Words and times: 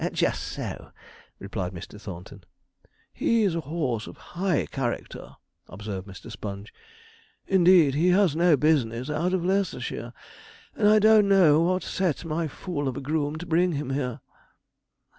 'Just 0.13 0.41
so,' 0.41 0.89
replied 1.37 1.73
Mr. 1.73 2.01
Thornton. 2.01 2.43
'He's 3.13 3.53
a 3.53 3.59
horse 3.61 4.07
of 4.07 4.17
high 4.33 4.65
character,' 4.65 5.35
observed 5.67 6.07
Mr. 6.07 6.31
Sponge. 6.31 6.73
'Indeed 7.45 7.93
he 7.93 8.07
has 8.07 8.35
no 8.35 8.57
business 8.57 9.11
out 9.11 9.31
of 9.31 9.45
Leicestershire; 9.45 10.11
and 10.75 10.87
I 10.89 10.97
don't 10.97 11.27
know 11.29 11.61
what 11.61 11.83
set 11.83 12.25
my 12.25 12.47
fool 12.47 12.87
of 12.87 12.97
a 12.97 12.99
groom 12.99 13.35
to 13.35 13.45
bring 13.45 13.73
him 13.73 13.91
here.' 13.91 14.21